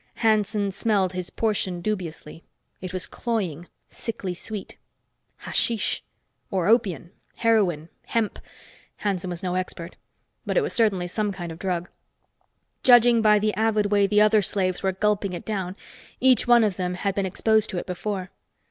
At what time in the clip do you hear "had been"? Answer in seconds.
16.95-17.27